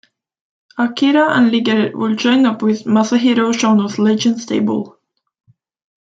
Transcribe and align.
Akira 0.79 1.29
and 1.37 1.51
Liger 1.51 1.95
would 1.95 2.17
join 2.17 2.47
up 2.47 2.63
with 2.63 2.85
Masahiro 2.85 3.53
Chono's 3.53 3.99
Legend 3.99 4.41
stable. 4.41 4.97